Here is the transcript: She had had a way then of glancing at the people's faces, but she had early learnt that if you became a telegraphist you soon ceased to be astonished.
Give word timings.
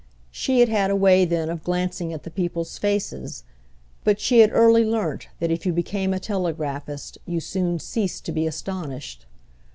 She 0.31 0.61
had 0.61 0.67
had 0.69 0.89
a 0.89 0.95
way 0.95 1.25
then 1.25 1.47
of 1.51 1.63
glancing 1.63 2.11
at 2.11 2.23
the 2.23 2.31
people's 2.31 2.79
faces, 2.79 3.43
but 4.03 4.19
she 4.19 4.39
had 4.39 4.49
early 4.51 4.83
learnt 4.83 5.27
that 5.39 5.51
if 5.51 5.63
you 5.63 5.71
became 5.73 6.11
a 6.11 6.19
telegraphist 6.19 7.19
you 7.27 7.39
soon 7.39 7.77
ceased 7.77 8.25
to 8.25 8.31
be 8.31 8.47
astonished. 8.47 9.27